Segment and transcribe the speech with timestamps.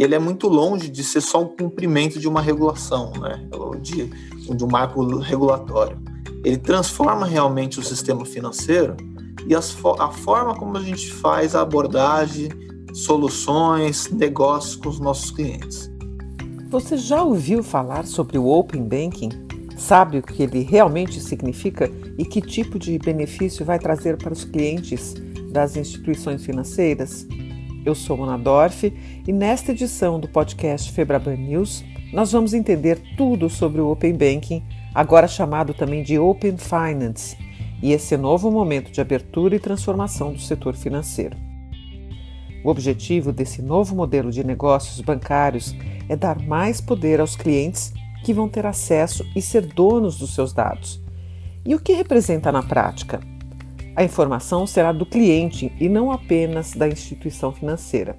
[0.00, 3.46] e ele é muito longe de ser só um cumprimento de uma regulação, né,
[3.82, 5.98] de, de um marco regulatório.
[6.42, 8.96] Ele transforma realmente o sistema financeiro
[9.46, 12.48] e as, a forma como a gente faz a abordagem,
[12.94, 15.90] soluções, negócios com os nossos clientes.
[16.70, 19.28] Você já ouviu falar sobre o Open Banking?
[19.76, 24.44] Sabe o que ele realmente significa e que tipo de benefício vai trazer para os
[24.44, 25.12] clientes
[25.52, 27.26] das instituições financeiras?
[27.84, 28.92] Eu sou Mona Dorf
[29.26, 31.82] e nesta edição do podcast Febraban News
[32.12, 34.62] nós vamos entender tudo sobre o Open Banking,
[34.94, 37.38] agora chamado também de Open Finance,
[37.82, 41.36] e esse novo momento de abertura e transformação do setor financeiro.
[42.62, 45.74] O objetivo desse novo modelo de negócios bancários
[46.06, 50.52] é dar mais poder aos clientes que vão ter acesso e ser donos dos seus
[50.52, 51.02] dados.
[51.64, 53.29] E o que representa na prática?
[54.00, 58.16] A informação será do cliente e não apenas da instituição financeira.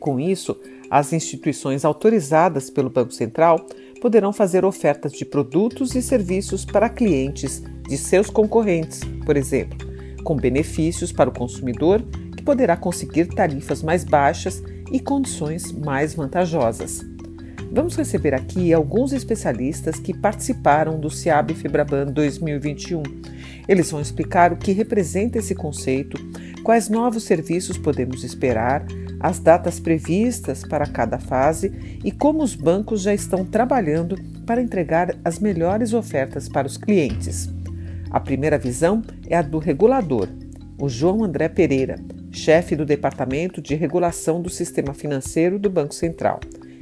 [0.00, 0.58] Com isso,
[0.90, 3.66] as instituições autorizadas pelo Banco Central
[4.00, 9.76] poderão fazer ofertas de produtos e serviços para clientes de seus concorrentes, por exemplo,
[10.24, 12.00] com benefícios para o consumidor
[12.34, 17.04] que poderá conseguir tarifas mais baixas e condições mais vantajosas.
[17.70, 23.02] Vamos receber aqui alguns especialistas que participaram do CIAB Febraban 2021
[23.70, 26.20] eles vão explicar o que representa esse conceito,
[26.64, 28.84] quais novos serviços podemos esperar,
[29.20, 35.14] as datas previstas para cada fase e como os bancos já estão trabalhando para entregar
[35.24, 37.48] as melhores ofertas para os clientes.
[38.10, 40.28] A primeira visão é a do regulador,
[40.76, 41.94] o João André Pereira,
[42.32, 46.40] chefe do Departamento de Regulação do Sistema Financeiro do Banco Central.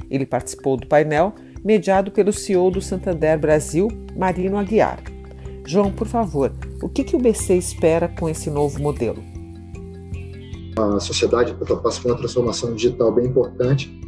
[0.09, 4.99] Ele participou do painel mediado pelo CEO do Santander Brasil, Marino Aguiar.
[5.67, 6.51] João, por favor,
[6.81, 9.21] o que, que o BC espera com esse novo modelo?
[10.77, 13.99] A sociedade está passando por uma transformação digital bem importante,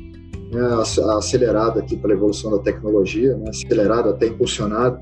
[0.51, 0.61] né,
[1.17, 4.99] acelerada aqui pela evolução da tecnologia, né, acelerada até impulsionada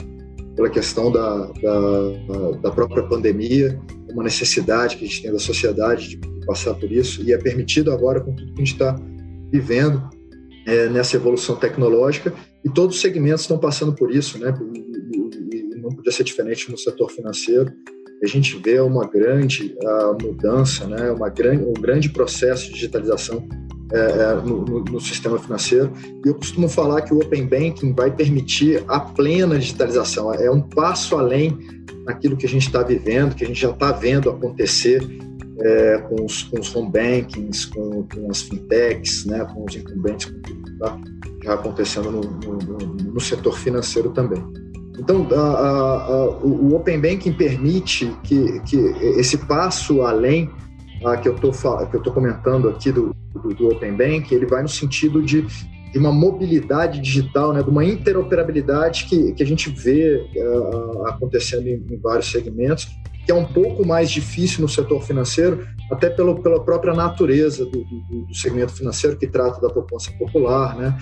[0.56, 3.79] pela questão da, da, da, própria pandemia,
[4.12, 7.91] uma necessidade que a gente tem da sociedade de passar por isso, e é permitido
[7.91, 9.00] agora com tudo que a gente está
[9.52, 10.09] vivendo
[10.66, 12.34] é, nessa evolução tecnológica,
[12.66, 14.53] e todos os segmentos estão passando por isso, né?
[16.12, 17.72] Ser diferente no setor financeiro.
[18.22, 23.47] A gente vê uma grande uh, mudança, né, uma grande, um grande processo de digitalização
[23.92, 25.92] é, no, no, no, sistema financeiro.
[26.24, 30.34] E eu costumo falar que o Open Banking vai permitir a plena digitalização.
[30.34, 31.58] É um passo além
[32.06, 35.02] daquilo que a gente está vivendo, que a gente já está vendo acontecer
[35.62, 40.26] é, com, os, com os home bankings, com, com as fintechs, né, com os incumbentes,
[40.26, 41.00] com tudo que está
[41.44, 44.44] já acontecendo no, no setor financeiro também.
[44.99, 48.75] Então, a, a, a, o Open Banking permite que, que
[49.17, 50.49] esse passo além
[51.21, 55.41] que eu estou comentando aqui do, do, do, Open Banking, ele vai no sentido de,
[55.41, 61.67] de uma mobilidade digital, né, de uma interoperabilidade que, que a gente vê uh, acontecendo
[61.67, 62.89] em, em, vários segmentos,
[63.25, 67.83] que é um pouco mais difícil no setor financeiro, até pelo, pela própria natureza do,
[67.85, 70.97] do, do segmento financeiro, que trata da poupança popular, né,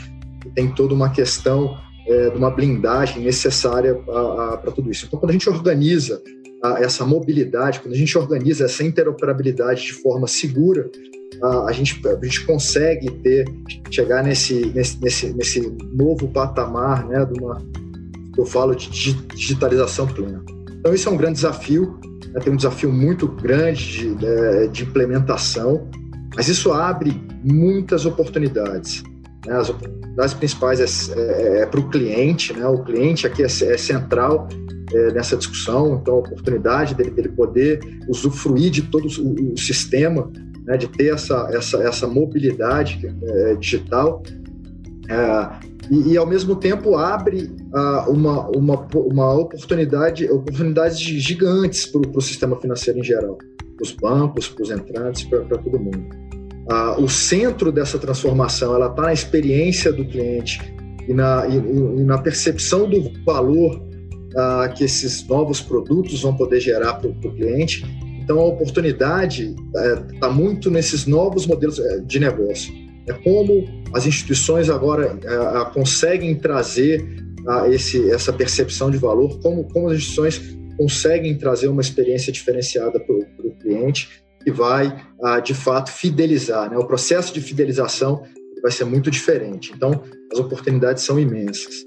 [0.53, 1.75] tem toda uma questão
[2.07, 5.05] é, de uma blindagem necessária para tudo isso.
[5.05, 6.21] Então, quando a gente organiza
[6.63, 10.89] a, essa mobilidade, quando a gente organiza essa interoperabilidade de forma segura,
[11.43, 13.45] a, a, gente, a gente consegue ter,
[13.91, 17.61] chegar nesse, nesse, nesse, nesse novo patamar, né, de uma,
[18.37, 20.43] eu falo de digitalização plena.
[20.79, 21.99] Então, isso é um grande desafio,
[22.33, 25.89] né, tem um desafio muito grande de, de, de implementação,
[26.35, 29.03] mas isso abre muitas oportunidades.
[29.47, 32.67] Né, as oportunidades principais é, é, é para o cliente, né?
[32.67, 34.49] O cliente aqui é, é central
[34.93, 40.29] é, nessa discussão, então a oportunidade dele, dele poder usufruir de todo o, o sistema,
[40.65, 40.75] né?
[40.75, 44.21] de ter essa, essa, essa mobilidade é, digital
[45.89, 52.21] e, e, ao mesmo tempo abre uh, uma, uma, uma oportunidade, oportunidades gigantes para o
[52.21, 56.26] sistema financeiro em geral, para os bancos, para os entrantes, para todo mundo
[56.69, 60.59] ah, o centro dessa transformação ela está na experiência do cliente
[61.07, 63.81] e na, e, e na percepção do valor
[64.35, 67.85] ah, que esses novos produtos vão poder gerar para o cliente.
[68.21, 69.55] Então, a oportunidade
[70.13, 72.73] está é, muito nesses novos modelos é, de negócio.
[73.07, 77.25] É como as instituições agora é, conseguem trazer
[77.69, 80.41] esse, essa percepção de valor, como, como as instituições
[80.77, 86.71] conseguem trazer uma experiência diferenciada para o cliente que vai, ah, de fato, fidelizar.
[86.71, 86.77] Né?
[86.77, 88.23] O processo de fidelização
[88.61, 89.73] vai ser muito diferente.
[89.75, 90.01] Então,
[90.31, 91.83] as oportunidades são imensas.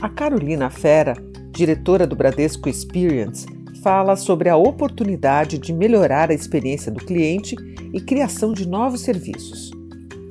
[0.00, 1.18] A Carolina Fera,
[1.50, 3.46] diretora do Bradesco Experience,
[3.82, 7.54] fala sobre a oportunidade de melhorar a experiência do cliente
[7.92, 9.70] e criação de novos serviços.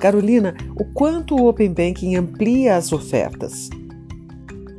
[0.00, 3.70] Carolina, o quanto o Open Banking amplia as ofertas?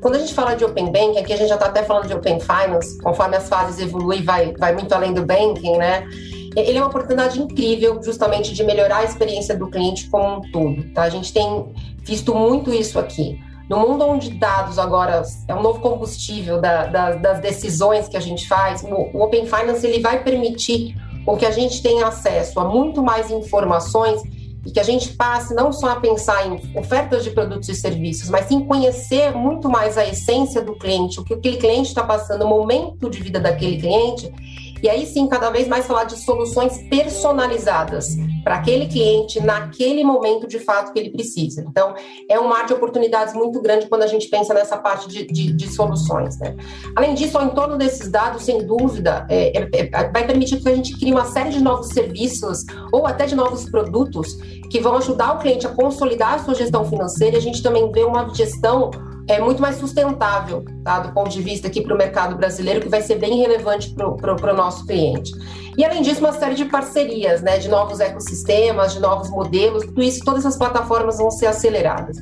[0.06, 2.13] Quando a gente fala de Open Banking, aqui a gente já está até falando de
[2.13, 6.07] Open Finance, conforme as fases evoluem, vai, vai muito além do banking, né?
[6.56, 10.94] Ele é uma oportunidade incrível, justamente, de melhorar a experiência do cliente como um todo.
[10.94, 11.02] Tá?
[11.02, 11.74] A gente tem
[12.04, 13.40] visto muito isso aqui.
[13.68, 18.19] No mundo onde dados agora é um novo combustível da, da, das decisões que a
[18.19, 22.63] gente faz, o, Open Finance ele vai permitir com que a gente tenha acesso a
[22.63, 24.22] muito mais informações
[24.66, 28.30] e que a gente passe não só a pensar em ofertas de produtos e serviços,
[28.30, 32.46] mas sim conhecer muito mais a essência do cliente, o que aquele cliente está passando,
[32.46, 34.34] o momento de vida daquele cliente.
[34.82, 38.16] E aí sim, cada vez mais falar de soluções personalizadas
[38.46, 41.66] para aquele cliente naquele momento de fato que ele precisa.
[41.68, 41.96] Então,
[42.30, 45.52] é um mar de oportunidades muito grande quando a gente pensa nessa parte de, de,
[45.52, 46.38] de soluções.
[46.38, 46.56] Né?
[46.96, 50.76] Além disso, ao entorno desses dados, sem dúvida, é, é, é, vai permitir que a
[50.76, 52.64] gente crie uma série de novos serviços
[52.94, 54.36] ou até de novos produtos
[54.70, 57.92] que vão ajudar o cliente a consolidar a sua gestão financeira e a gente também
[57.92, 58.92] vê uma gestão
[59.27, 61.00] é muito mais sustentável, tá?
[61.00, 64.54] Do ponto de vista aqui para o mercado brasileiro, que vai ser bem relevante para
[64.54, 65.31] o nosso cliente.
[65.77, 67.57] E além disso, uma série de parcerias, né?
[67.57, 72.18] De novos ecossistemas, de novos modelos, tudo isso, todas essas plataformas vão ser aceleradas.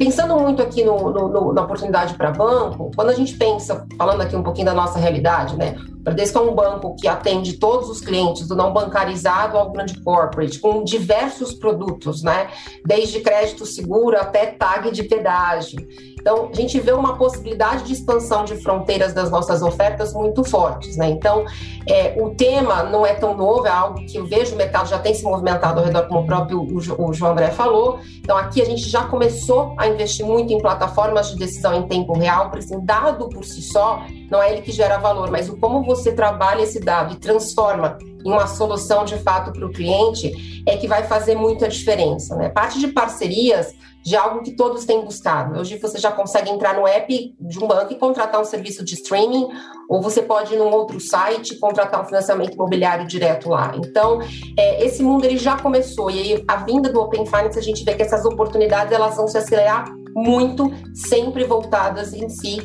[0.00, 4.22] Pensando muito aqui no, no, no, na oportunidade para banco, quando a gente pensa, falando
[4.22, 5.76] aqui um pouquinho da nossa realidade, né?
[6.00, 10.00] O Bradesco é um banco que atende todos os clientes, do não bancarizado ao grande
[10.00, 12.48] corporate, com diversos produtos, né?
[12.86, 15.86] Desde crédito seguro até tag de pedágio.
[16.18, 20.96] Então, a gente vê uma possibilidade de expansão de fronteiras das nossas ofertas muito fortes,
[20.96, 21.10] né?
[21.10, 21.44] Então,
[21.86, 24.98] é, o tema não é tão novo, é algo que eu vejo o mercado já
[24.98, 27.98] tem se movimentado ao redor, como o próprio o, o João André falou.
[28.18, 32.12] Então, aqui a gente já começou a investir muito em plataformas de decisão em tempo
[32.12, 35.56] real, porque assim, dado por si só, não é ele que gera valor, mas o
[35.56, 40.62] como você trabalha esse dado e transforma em uma solução de fato para o cliente
[40.66, 42.36] é que vai fazer muita diferença.
[42.36, 42.48] Né?
[42.48, 45.58] Parte de parcerias de algo que todos têm buscado.
[45.58, 48.94] Hoje você já consegue entrar no app de um banco e contratar um serviço de
[48.94, 49.48] streaming,
[49.88, 53.72] ou você pode ir num outro site e contratar um financiamento imobiliário direto lá.
[53.76, 54.20] Então,
[54.56, 57.84] é, esse mundo ele já começou, e aí a vinda do Open Finance, a gente
[57.84, 62.58] vê que essas oportunidades elas vão se acelerar muito, sempre voltadas em si,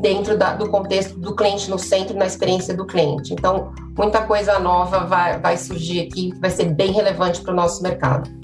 [0.00, 3.32] dentro da, do contexto do cliente no centro, na experiência do cliente.
[3.32, 7.82] Então, muita coisa nova vai, vai surgir aqui, vai ser bem relevante para o nosso
[7.82, 8.37] mercado.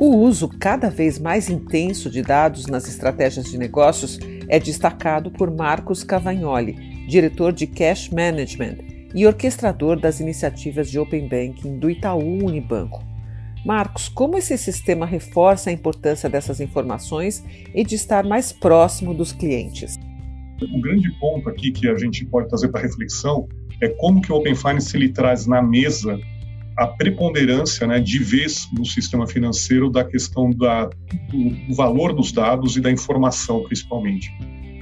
[0.00, 4.18] O uso cada vez mais intenso de dados nas estratégias de negócios
[4.48, 6.72] é destacado por Marcos Cavagnoli,
[7.06, 8.78] diretor de Cash Management
[9.14, 13.04] e orquestrador das iniciativas de Open Banking do Itaú Unibanco.
[13.62, 17.44] Marcos, como esse sistema reforça a importância dessas informações
[17.74, 19.98] e de estar mais próximo dos clientes?
[20.62, 23.46] O grande ponto aqui que a gente pode trazer para reflexão
[23.82, 26.18] é como que o Open Finance ele traz na mesa
[26.80, 32.74] a preponderância né, de vez no sistema financeiro da questão da, do, valor dos dados
[32.74, 34.32] e da informação, principalmente.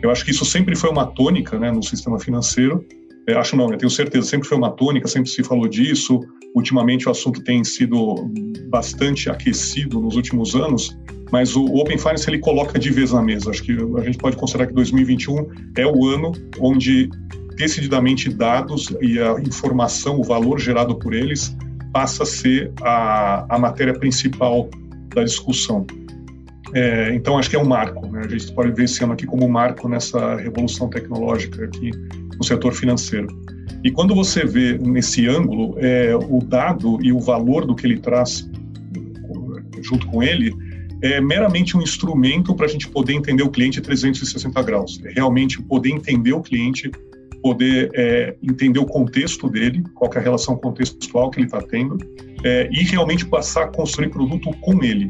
[0.00, 2.87] Eu acho que isso sempre foi uma tônica né, no sistema financeiro.
[3.29, 6.21] É, acho não, tenho certeza, sempre foi uma tônica, sempre se falou disso.
[6.55, 8.31] Ultimamente o assunto tem sido
[8.71, 10.97] bastante aquecido nos últimos anos,
[11.33, 13.50] mas o Open Finance ele coloca de vez na mesa.
[13.50, 16.31] Acho que a gente pode considerar que 2021 é o ano
[16.61, 17.11] onde
[17.56, 21.56] decididamente dados e a informação, o valor gerado por eles,
[21.93, 24.68] passa a ser a, a matéria principal
[25.14, 25.87] da discussão.
[26.75, 28.07] É, então, acho que é um marco.
[28.09, 28.23] Né?
[28.25, 31.90] A gente pode ver esse ano aqui como um marco nessa revolução tecnológica aqui
[32.37, 33.28] no setor financeiro.
[33.83, 37.99] E quando você vê nesse ângulo é, o dado e o valor do que ele
[37.99, 38.49] traz
[39.83, 40.52] junto com ele,
[41.00, 45.00] é meramente um instrumento para a gente poder entender o cliente 360 graus.
[45.04, 46.90] É realmente poder entender o cliente
[47.49, 51.97] poder é, entender o contexto dele, qual é a relação contextual que ele está tendo,
[52.45, 55.09] é, e realmente passar a construir produto com ele.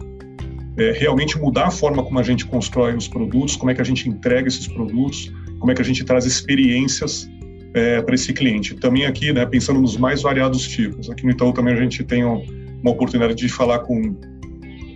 [0.77, 3.85] É, realmente mudar a forma como a gente constrói os produtos, como é que a
[3.85, 7.29] gente entrega esses produtos, como é que a gente traz experiências
[7.75, 8.77] é, para esse cliente.
[8.77, 11.11] Também aqui, né, pensando nos mais variados tipos.
[11.11, 14.15] Aqui no Itaú também a gente tem uma oportunidade de falar com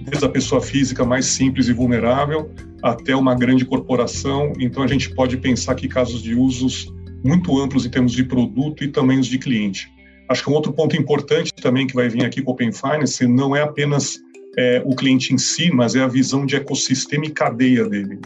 [0.05, 4.53] desde a pessoa física mais simples e vulnerável até uma grande corporação.
[4.61, 6.93] Então a gente pode pensar que casos de usos
[7.25, 9.89] muito amplos em termos de produto e também os de cliente.
[10.29, 13.27] Acho que um outro ponto importante também que vai vir aqui com o Open Finance
[13.27, 14.19] não é apenas
[14.57, 18.19] é, o cliente em si, mas é a visão de ecossistema e cadeia dele.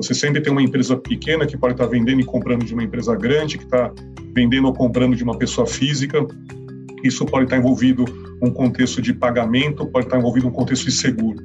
[0.00, 3.16] Você sempre tem uma empresa pequena que pode estar vendendo e comprando de uma empresa
[3.16, 3.92] grande, que está
[4.32, 6.24] vendendo ou comprando de uma pessoa física.
[7.02, 8.04] Isso pode estar envolvido
[8.40, 11.38] um contexto de pagamento, pode estar envolvido um contexto de seguro.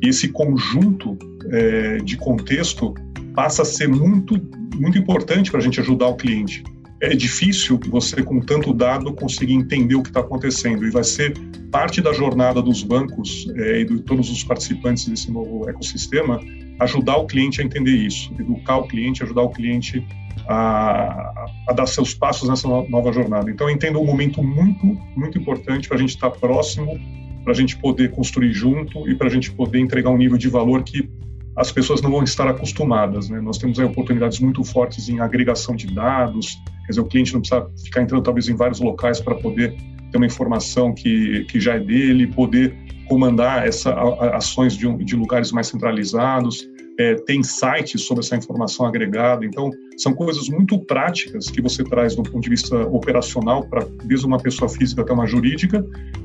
[0.00, 1.18] E esse conjunto
[1.50, 2.94] é, de contexto
[3.34, 4.40] passa a ser muito,
[4.76, 6.62] muito importante para a gente ajudar o cliente.
[7.00, 10.86] é difícil você, com tanto dado, conseguir entender o que está acontecendo.
[10.86, 11.36] E vai ser
[11.70, 16.40] parte da jornada dos bancos é, e de todos os participantes desse novo ecossistema
[16.80, 20.06] ajudar o cliente a entender isso, educar o cliente, ajudar o cliente
[20.48, 23.50] a, a dar seus passos nessa nova jornada.
[23.50, 27.00] Então, eu entendo um momento muito, muito importante para a gente estar tá próximo,
[27.42, 30.48] para a gente poder construir junto e para a gente poder entregar um nível de
[30.48, 31.08] valor que
[31.56, 33.30] as pessoas não vão estar acostumadas.
[33.30, 33.40] Né?
[33.40, 37.40] Nós temos aí oportunidades muito fortes em agregação de dados, quer dizer, o cliente não
[37.40, 39.74] precisa ficar entrando talvez em vários locais para poder
[40.10, 42.76] ter uma informação que, que já é dele, poder
[43.08, 43.92] comandar essa,
[44.34, 49.44] ações de, de lugares mais centralizados, é, ter insights sobre essa informação agregada.
[49.44, 54.26] Então, são coisas muito práticas que você traz do ponto de vista operacional, para desde
[54.26, 55.84] uma pessoa física até uma jurídica,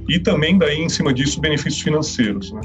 [0.09, 2.61] e também daí em cima disso benefícios financeiros, né?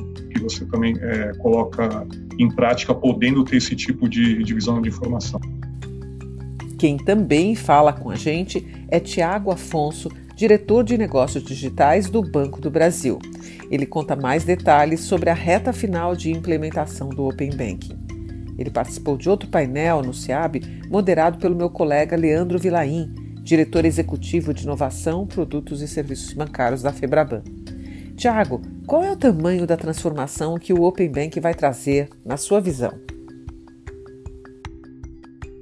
[0.48, 2.06] Você também é, coloca
[2.38, 5.40] em prática, podendo ter esse tipo de divisão de informação.
[6.78, 12.60] Quem também fala com a gente é Tiago Afonso, diretor de negócios digitais do Banco
[12.60, 13.18] do Brasil.
[13.70, 17.98] Ele conta mais detalhes sobre a reta final de implementação do Open Banking.
[18.58, 23.12] Ele participou de outro painel no SEAB, moderado pelo meu colega Leandro Vilaim,
[23.42, 27.42] diretor executivo de inovação, produtos e serviços bancários da Febraban.
[28.16, 32.60] Tiago, qual é o tamanho da transformação que o Open Bank vai trazer, na sua
[32.60, 32.92] visão?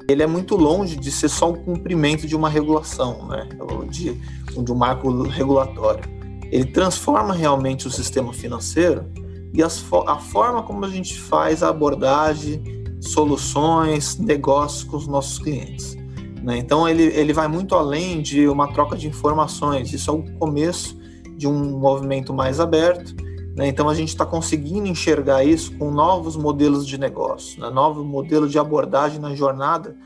[0.07, 3.49] Ele é muito longe de ser só um cumprimento de uma regulação, né?
[3.89, 6.05] de, de um marco regulatório.
[6.53, 9.07] Ele transforma realmente o sistema financeiro
[9.55, 12.63] e as, a forma como a gente faz a abordagem,
[13.01, 15.97] soluções, negócios com os nossos clientes.
[16.43, 16.59] Né?
[16.59, 19.95] Então, ele, ele vai muito além de uma troca de informações.
[19.95, 21.03] Isso é o começo
[21.37, 23.15] de um movimento mais aberto
[23.57, 23.69] né?
[23.69, 27.71] Então a gente está conseguindo enxergar isso com novos modelos de negócio, né?
[27.71, 29.97] novo modelo de abordagem na jornada,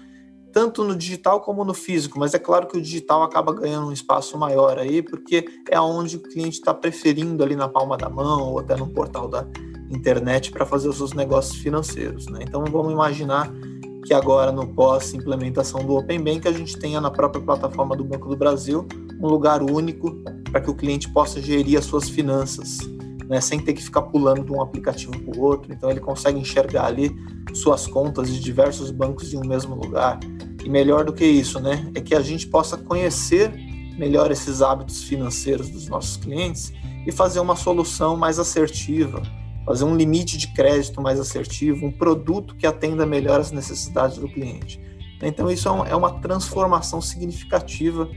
[0.53, 2.19] tanto no digital como no físico.
[2.19, 6.17] Mas é claro que o digital acaba ganhando um espaço maior aí, porque é onde
[6.17, 9.47] o cliente está preferindo ali na palma da mão ou até no portal da
[9.91, 12.27] internet para fazer os seus negócios financeiros.
[12.27, 12.41] Né?
[12.43, 13.51] Então vamos imaginar
[14.05, 18.29] que agora no pós-implementação do Open Bank a gente tenha na própria plataforma do Banco
[18.29, 18.87] do Brasil
[19.21, 20.17] um lugar único
[20.51, 22.79] para que o cliente possa gerir as suas finanças
[23.29, 25.73] né, sem ter que ficar pulando de um aplicativo para o outro.
[25.73, 27.15] Então ele consegue enxergar ali
[27.53, 30.19] suas contas de diversos bancos em um mesmo lugar.
[30.65, 33.53] E melhor do que isso, né, é que a gente possa conhecer
[33.99, 36.73] melhor esses hábitos financeiros dos nossos clientes
[37.07, 39.23] e fazer uma solução mais assertiva,
[39.67, 44.29] fazer um limite de crédito mais assertivo, um produto que atenda melhor as necessidades do
[44.29, 44.81] cliente.
[45.21, 48.09] Então isso é, é uma transformação significativa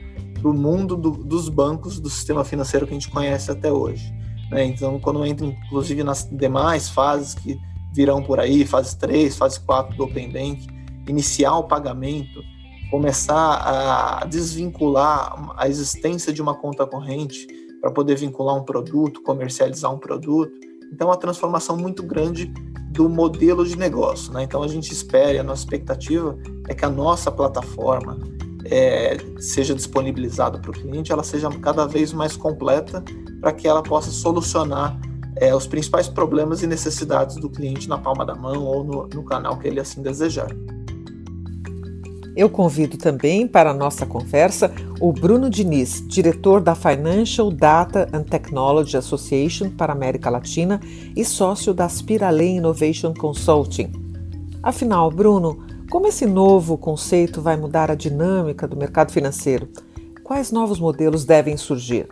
[0.42, 4.12] para o mundo do, dos bancos, do sistema financeiro que a gente conhece até hoje.
[4.50, 4.64] Né?
[4.64, 7.58] Então, quando entra, inclusive, nas demais fases que
[7.94, 10.66] virão por aí, fase 3, fase 4 do Open Bank,
[11.08, 12.42] iniciar o pagamento,
[12.90, 17.46] começar a desvincular a existência de uma conta corrente
[17.80, 20.52] para poder vincular um produto, comercializar um produto.
[20.92, 22.46] Então, uma transformação muito grande
[22.90, 24.32] do modelo de negócio.
[24.32, 24.42] Né?
[24.42, 26.36] Então, a gente espera, a nossa expectativa
[26.68, 28.18] é que a nossa plataforma
[28.72, 33.04] é, seja disponibilizada para o cliente, ela seja cada vez mais completa
[33.38, 34.98] para que ela possa solucionar
[35.36, 39.24] é, os principais problemas e necessidades do cliente na palma da mão ou no, no
[39.24, 40.48] canal que ele assim desejar.
[42.34, 48.22] Eu convido também para a nossa conversa o Bruno Diniz, diretor da Financial Data and
[48.22, 50.80] Technology Association para a América Latina
[51.14, 53.92] e sócio da Spirale Innovation Consulting.
[54.62, 59.68] Afinal, Bruno, como esse novo conceito vai mudar a dinâmica do mercado financeiro?
[60.24, 62.08] Quais novos modelos devem surgir?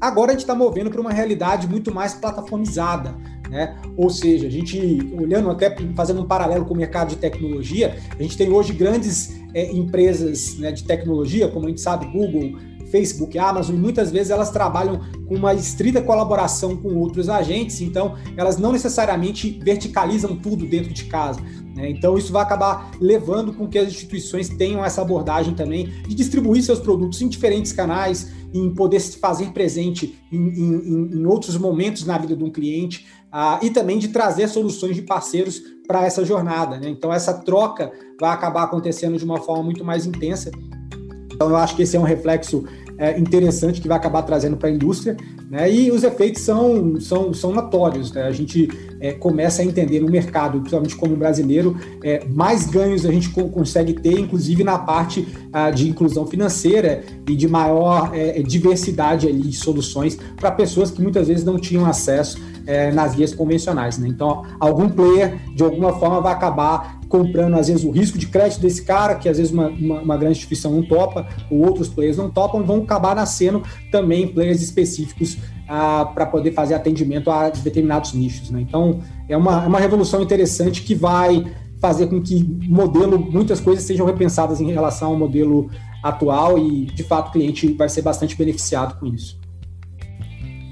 [0.00, 3.16] Agora a gente está movendo para uma realidade muito mais plataformizada.
[3.50, 3.76] Né?
[3.96, 4.78] Ou seja, a gente,
[5.12, 9.36] olhando até, fazendo um paralelo com o mercado de tecnologia, a gente tem hoje grandes
[9.54, 14.30] é, empresas né, de tecnologia, como a gente sabe, Google, Facebook, Amazon, e muitas vezes
[14.30, 20.66] elas trabalham com uma estrita colaboração com outros agentes, então elas não necessariamente verticalizam tudo
[20.66, 21.40] dentro de casa.
[21.74, 21.90] Né?
[21.90, 26.62] Então isso vai acabar levando com que as instituições tenham essa abordagem também de distribuir
[26.62, 32.04] seus produtos em diferentes canais, em poder se fazer presente em, em, em outros momentos
[32.04, 36.24] na vida de um cliente uh, e também de trazer soluções de parceiros para essa
[36.24, 36.78] jornada.
[36.78, 36.88] Né?
[36.88, 40.50] Então, essa troca vai acabar acontecendo de uma forma muito mais intensa.
[41.38, 42.64] Então, eu acho que esse é um reflexo
[42.98, 45.16] é, interessante que vai acabar trazendo para a indústria,
[45.48, 45.72] né?
[45.72, 48.10] E os efeitos são, são, são notórios.
[48.10, 48.24] Né?
[48.24, 48.68] A gente
[49.00, 53.48] é, começa a entender no mercado, principalmente como brasileiro, é, mais ganhos a gente co
[53.50, 59.42] consegue ter, inclusive na parte ah, de inclusão financeira e de maior é, diversidade ali
[59.42, 62.36] de soluções para pessoas que muitas vezes não tinham acesso
[62.68, 63.96] é, nas vias convencionais.
[63.96, 64.06] Né?
[64.06, 68.60] Então, algum player, de alguma forma, vai acabar comprando, às vezes, o risco de crédito
[68.60, 72.18] desse cara, que às vezes uma, uma, uma grande instituição não topa, ou outros players
[72.18, 78.12] não topam, vão acabar nascendo também players específicos ah, para poder fazer atendimento a determinados
[78.12, 78.50] nichos.
[78.50, 78.60] Né?
[78.60, 81.46] Então, é uma, é uma revolução interessante que vai
[81.80, 85.70] fazer com que modelo, muitas coisas sejam repensadas em relação ao modelo
[86.02, 89.38] atual e, de fato, o cliente vai ser bastante beneficiado com isso.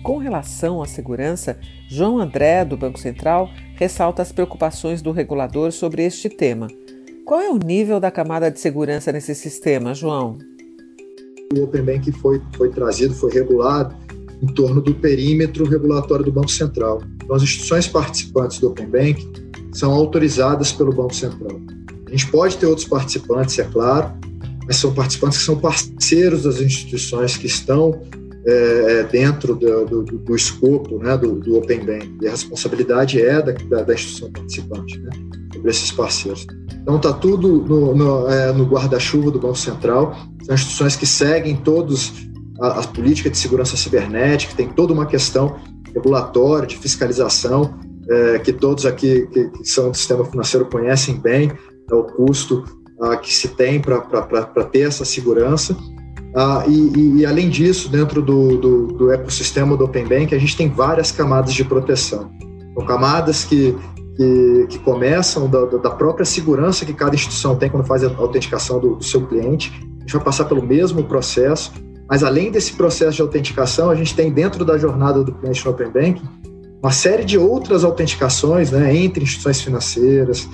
[0.06, 1.58] Com relação à segurança,
[1.88, 6.68] João André, do Banco Central, ressalta as preocupações do regulador sobre este tema.
[7.25, 10.38] Qual é o nível da camada de segurança nesse sistema, João?
[11.52, 13.96] O Open Bank foi, foi trazido, foi regulado
[14.40, 17.02] em torno do perímetro regulatório do Banco Central.
[17.16, 19.28] Então, as instituições participantes do Open Bank
[19.72, 21.60] são autorizadas pelo Banco Central.
[22.06, 24.12] A gente pode ter outros participantes, é claro,
[24.66, 28.00] mas são participantes que são parceiros das instituições que estão
[28.46, 32.16] é, é dentro do, do, do, escopo né, do, do, Open Bank.
[32.22, 35.10] E a responsabilidade é da, da, da instituição participante, né,
[35.52, 36.46] sobre esses parceiros.
[36.80, 40.16] Então, está tudo no, no, é, no guarda-chuva do Banco Central.
[40.44, 42.12] São instituições que seguem todos
[42.60, 45.56] a, a política de segurança cibernética, tem toda uma questão
[45.92, 51.50] regulatória, de fiscalização, é, que todos aqui que, que, são do sistema financeiro conhecem bem,
[51.90, 52.64] é o custo
[53.00, 55.76] ah, que se tem para ter essa segurança.
[56.38, 60.55] Ah, e, e, além disso, dentro do, do, do, ecossistema do Open Bank, a gente
[60.55, 62.31] tem várias camadas de proteção.
[62.75, 63.75] São camadas que,
[64.14, 68.78] que, que começam da, da, própria segurança que cada instituição tem quando faz a autenticação
[68.78, 69.73] do, do seu cliente.
[69.97, 71.73] A gente vai passar pelo mesmo processo,
[72.07, 75.71] mas além desse processo de autenticação, a gente tem dentro da jornada do cliente no
[75.71, 76.28] Open Banking
[76.83, 80.45] uma série de outras autenticações né, entre instituições financeiras,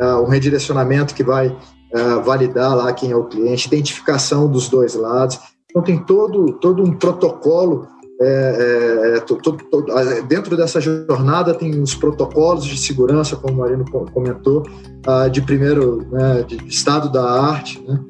[0.00, 1.54] uh, um redirecionamento que vai
[1.94, 5.38] uh, validar lá quem é o cliente, identificação dos dois lados.
[5.70, 7.86] Então, tem todo, todo um protocolo.
[8.20, 9.86] É, é, todo, todo,
[10.28, 14.62] dentro dessa jornada tem os protocolos de segurança, como o Marino comentou,
[15.06, 18.00] uh, de primeiro né, de estado da arte, né,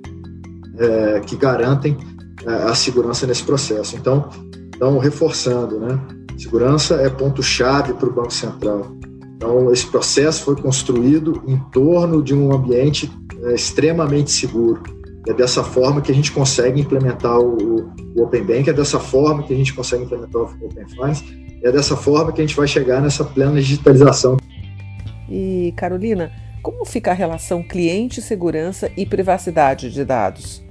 [0.79, 1.97] é, que garantem
[2.47, 3.97] a segurança nesse processo.
[3.97, 4.29] Então,
[4.75, 5.99] então reforçando, né,
[6.37, 8.87] segurança é ponto-chave para o Banco Central.
[9.43, 13.11] Então, esse processo foi construído em torno de um ambiente
[13.43, 14.81] é, extremamente seguro.
[15.27, 19.43] É dessa forma que a gente consegue implementar o, o Open Bank, é dessa forma
[19.43, 21.25] que a gente consegue implementar o Open Finance,
[21.61, 24.37] é dessa forma que a gente vai chegar nessa plena digitalização.
[25.29, 26.31] E, Carolina,
[26.63, 30.63] como fica a relação cliente-segurança e privacidade de dados?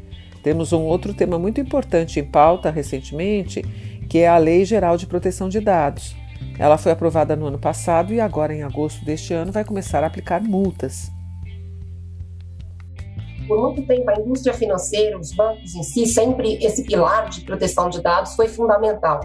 [0.41, 3.65] Temos um outro tema muito importante em pauta recentemente,
[4.07, 6.20] que é a Lei Geral de Proteção de Dados.
[6.59, 10.07] Ela foi aprovada no ano passado e agora, em agosto deste ano, vai começar a
[10.07, 11.09] aplicar multas.
[13.47, 17.89] Por muito tempo, a indústria financeira, os bancos em si, sempre esse pilar de proteção
[17.89, 19.19] de dados foi fundamental.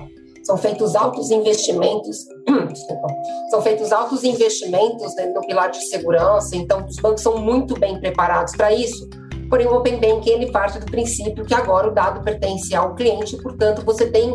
[0.44, 2.24] São feitos altos investimentos,
[3.50, 8.56] são feitos altos investimentos no pilar de segurança, então os bancos são muito bem preparados
[8.56, 9.08] para isso.
[9.48, 13.36] Porém, o Open Banking ele parte do princípio que agora o dado pertence ao cliente,
[13.38, 14.34] portanto, você tem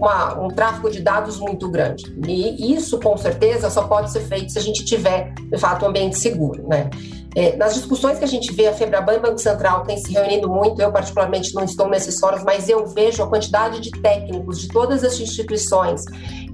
[0.00, 2.04] uma, um tráfego de dados muito grande.
[2.26, 5.88] E isso, com certeza, só pode ser feito se a gente tiver, de fato, um
[5.88, 6.66] ambiente seguro.
[6.66, 6.88] Né?
[7.34, 10.12] É, nas discussões que a gente vê, a Febraban e o Banco Central têm se
[10.12, 14.60] reunido muito, eu particularmente não estou nesses fóruns, mas eu vejo a quantidade de técnicos
[14.60, 16.04] de todas as instituições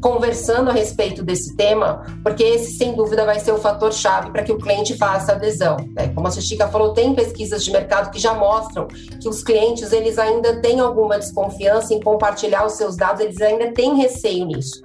[0.00, 4.52] conversando a respeito desse tema, porque esse, sem dúvida, vai ser o fator-chave para que
[4.52, 5.76] o cliente faça adesão.
[5.94, 6.08] Né?
[6.08, 10.18] Como a Chica falou, tem pesquisas de mercado que já mostram que os clientes eles
[10.18, 14.82] ainda têm alguma desconfiança em compartilhar os seus dados, eles ainda têm receio nisso.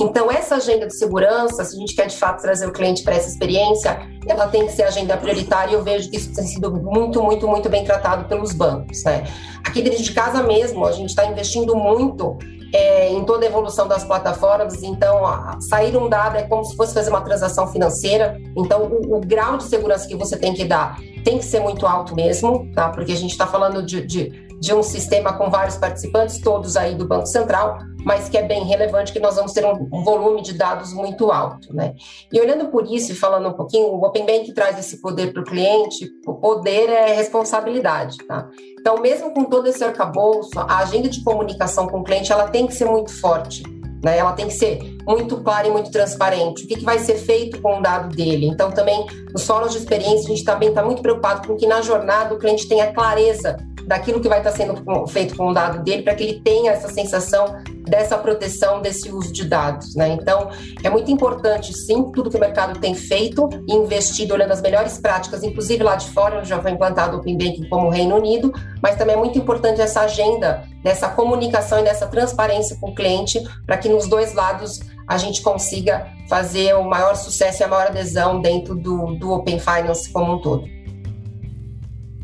[0.00, 3.14] Então, essa agenda de segurança, se a gente quer de fato trazer o cliente para
[3.14, 6.70] essa experiência, ela tem que ser agenda prioritária e eu vejo que isso tem sido
[6.70, 9.02] muito, muito, muito bem tratado pelos bancos.
[9.02, 9.24] Né?
[9.64, 12.38] Aqui dentro de casa mesmo, a gente está investindo muito
[12.72, 14.82] é, em toda a evolução das plataformas.
[14.84, 18.40] Então, a, sair um dado é como se fosse fazer uma transação financeira.
[18.56, 21.86] Então, o, o, grau de segurança que você tem que dar tem que ser muito
[21.86, 22.88] alto mesmo, tá?
[22.90, 26.94] Porque a gente está falando de, de de um sistema com vários participantes, todos aí
[26.94, 27.78] do Banco Central,
[28.08, 31.30] mas que é bem relevante que nós vamos ter um, um volume de dados muito
[31.30, 31.94] alto, né?
[32.32, 35.42] E olhando por isso e falando um pouquinho, o Open Bank traz esse poder para
[35.42, 38.48] o cliente, o poder é responsabilidade, tá?
[38.80, 42.66] Então, mesmo com todo esse arcabouço, a agenda de comunicação com o cliente, ela tem
[42.66, 43.62] que ser muito forte,
[44.02, 44.16] né?
[44.16, 46.64] Ela tem que ser muito clara e muito transparente.
[46.64, 48.46] O que, que vai ser feito com o dado dele?
[48.46, 51.82] Então, também, nos fóruns de experiência, a gente também está muito preocupado com que na
[51.82, 56.02] jornada o cliente tenha clareza daquilo que vai estar sendo feito com o dado dele,
[56.02, 57.56] para que ele tenha essa sensação
[57.88, 59.96] dessa proteção, desse uso de dados.
[59.96, 60.10] Né?
[60.10, 60.50] Então,
[60.84, 65.42] é muito importante, sim, tudo que o mercado tem feito investido, olhando as melhores práticas,
[65.42, 68.52] inclusive lá de fora, onde já foi implantado o Open Banking como o Reino Unido,
[68.82, 73.42] mas também é muito importante essa agenda dessa comunicação e dessa transparência com o cliente,
[73.64, 77.86] para que nos dois lados a gente consiga fazer o maior sucesso e a maior
[77.86, 80.77] adesão dentro do, do Open Finance como um todo.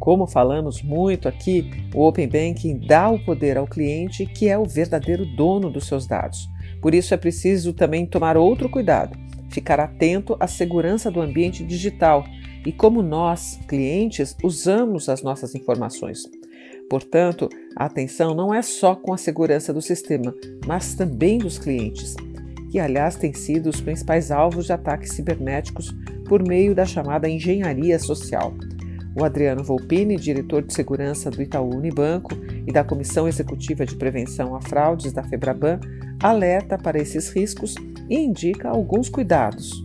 [0.04, 4.66] Como falamos muito aqui, o Open Banking dá o poder ao cliente, que é o
[4.66, 6.46] verdadeiro dono dos seus dados.
[6.82, 9.16] Por isso é preciso também tomar outro cuidado,
[9.48, 12.22] ficar atento à segurança do ambiente digital
[12.66, 16.24] e como nós, clientes, usamos as nossas informações.
[16.90, 20.34] Portanto, a atenção não é só com a segurança do sistema,
[20.66, 22.14] mas também dos clientes,
[22.70, 25.90] que aliás têm sido os principais alvos de ataques cibernéticos
[26.28, 28.52] por meio da chamada engenharia social.
[29.16, 32.30] O Adriano Volpini, diretor de segurança do Itaú Unibanco
[32.66, 35.78] e da Comissão Executiva de Prevenção a Fraudes da Febraban,
[36.20, 37.76] alerta para esses riscos
[38.10, 39.84] e indica alguns cuidados.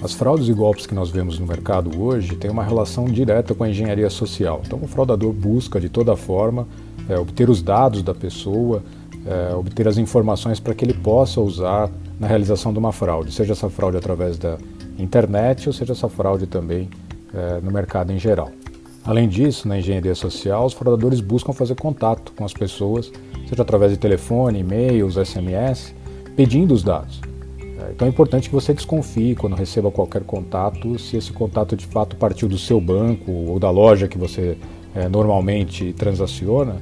[0.00, 3.64] As fraudes e golpes que nós vemos no mercado hoje têm uma relação direta com
[3.64, 4.62] a engenharia social.
[4.64, 6.68] Então, o fraudador busca de toda forma
[7.08, 8.84] é, obter os dados da pessoa,
[9.26, 13.52] é, obter as informações para que ele possa usar na realização de uma fraude, seja
[13.52, 14.58] essa fraude através da
[14.98, 16.88] internet ou seja essa fraude também
[17.34, 18.50] é, no mercado em geral.
[19.04, 23.10] Além disso, na engenharia social, os fraudadores buscam fazer contato com as pessoas,
[23.48, 25.92] seja através de telefone, e-mails, SMS,
[26.36, 27.20] pedindo os dados.
[27.60, 31.86] É, então é importante que você desconfie quando receba qualquer contato, se esse contato de
[31.86, 34.56] fato partiu do seu banco ou da loja que você
[34.94, 36.76] é, normalmente transaciona,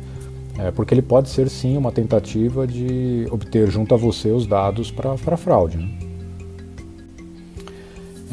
[0.58, 4.90] é, porque ele pode ser sim uma tentativa de obter junto a você os dados
[4.90, 5.78] para fraude.
[5.78, 6.10] Né?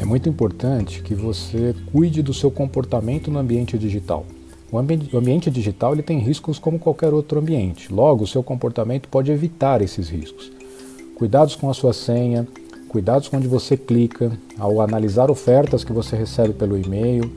[0.08, 4.24] Muito importante que você cuide do seu comportamento no ambiente digital.
[4.72, 8.42] O, ambi o ambiente digital ele tem riscos como qualquer outro ambiente, logo, o seu
[8.42, 10.50] comportamento pode evitar esses riscos.
[11.14, 12.48] Cuidados com a sua senha,
[12.88, 17.30] cuidados onde você clica, ao analisar ofertas que você recebe pelo e-mail,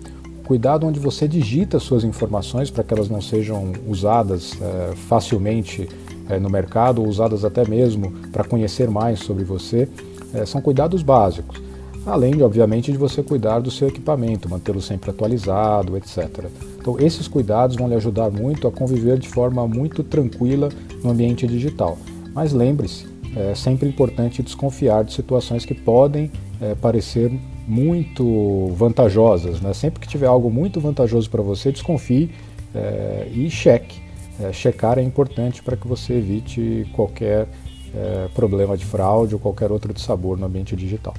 [0.46, 5.90] cuidado onde você digita suas informações para que elas não sejam usadas é, facilmente
[6.30, 9.90] é, no mercado ou usadas até mesmo para conhecer mais sobre você.
[10.34, 11.71] É, são cuidados básicos
[12.06, 16.46] além, de, obviamente, de você cuidar do seu equipamento, mantê-lo sempre atualizado, etc.
[16.80, 20.70] Então, esses cuidados vão lhe ajudar muito a conviver de forma muito tranquila
[21.04, 21.98] no ambiente digital.
[22.34, 27.32] Mas lembre-se, é sempre importante desconfiar de situações que podem é, parecer
[27.68, 29.62] muito vantajosas.
[29.62, 29.74] Né?
[29.74, 32.32] Sempre que tiver algo muito vantajoso para você, desconfie
[32.74, 34.02] é, e cheque.
[34.40, 37.48] É, checar é importante para que você evite qualquer
[37.94, 41.14] é, problema de fraude ou qualquer outro de sabor no ambiente digital.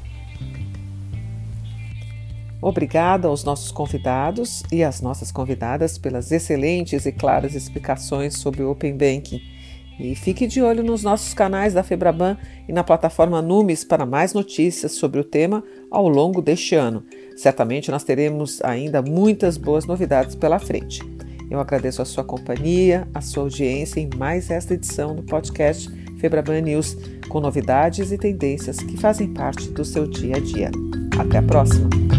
[2.63, 8.71] Obrigada aos nossos convidados e às nossas convidadas pelas excelentes e claras explicações sobre o
[8.71, 9.41] Open Banking.
[9.99, 12.37] E fique de olho nos nossos canais da Febraban
[12.69, 17.05] e na plataforma Numes para mais notícias sobre o tema ao longo deste ano.
[17.37, 21.03] Certamente nós teremos ainda muitas boas novidades pela frente.
[21.51, 26.61] Eu agradeço a sua companhia, a sua audiência em mais esta edição do podcast Febraban
[26.61, 26.97] News,
[27.29, 30.71] com novidades e tendências que fazem parte do seu dia a dia.
[31.19, 32.12] Até a próxima!